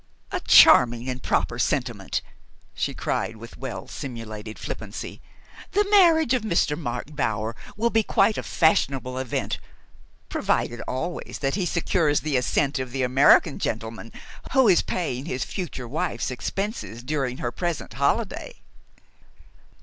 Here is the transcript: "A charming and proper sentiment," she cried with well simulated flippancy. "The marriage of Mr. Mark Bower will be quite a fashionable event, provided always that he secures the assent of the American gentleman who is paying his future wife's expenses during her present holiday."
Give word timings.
"A 0.31 0.39
charming 0.39 1.07
and 1.07 1.21
proper 1.21 1.59
sentiment," 1.59 2.23
she 2.73 2.95
cried 2.95 3.35
with 3.35 3.59
well 3.59 3.87
simulated 3.87 4.57
flippancy. 4.57 5.21
"The 5.73 5.87
marriage 5.91 6.33
of 6.33 6.41
Mr. 6.41 6.75
Mark 6.75 7.15
Bower 7.15 7.55
will 7.77 7.91
be 7.91 8.01
quite 8.01 8.35
a 8.35 8.41
fashionable 8.41 9.19
event, 9.19 9.59
provided 10.27 10.81
always 10.87 11.37
that 11.41 11.53
he 11.53 11.67
secures 11.67 12.21
the 12.21 12.35
assent 12.35 12.79
of 12.79 12.91
the 12.93 13.03
American 13.03 13.59
gentleman 13.59 14.11
who 14.53 14.67
is 14.67 14.81
paying 14.81 15.25
his 15.25 15.43
future 15.45 15.87
wife's 15.87 16.31
expenses 16.31 17.03
during 17.03 17.37
her 17.37 17.51
present 17.51 17.93
holiday." 17.93 18.55